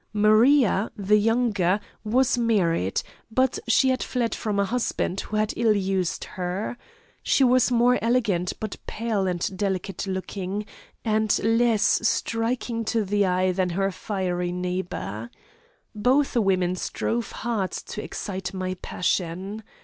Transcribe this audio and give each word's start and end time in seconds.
Maria, 0.13 0.89
the 0.97 1.19
younger, 1.19 1.79
was 2.03 2.35
married, 2.35 3.03
but 3.29 3.59
she 3.67 3.89
had 3.89 4.01
fled 4.01 4.33
from 4.33 4.59
a 4.59 4.65
husband, 4.65 5.19
who 5.21 5.35
had 5.35 5.53
ill 5.55 5.75
used 5.75 6.23
her. 6.23 6.75
She 7.21 7.43
was 7.43 7.69
more 7.69 7.99
elegant, 8.01 8.53
but 8.59 8.77
pale 8.87 9.27
and 9.27 9.55
delicate 9.55 10.07
looking, 10.07 10.65
and 11.05 11.37
less 11.43 11.99
striking 12.01 12.83
to 12.85 13.05
the 13.05 13.27
eye 13.27 13.51
than 13.51 13.69
her 13.69 13.91
fiery 13.91 14.51
neighbour. 14.51 15.29
Both 15.93 16.35
women 16.35 16.75
strove 16.75 17.31
hard 17.31 17.69
to 17.69 18.03
excite 18.03 18.55
my 18.55 18.73
passion. 18.81 19.61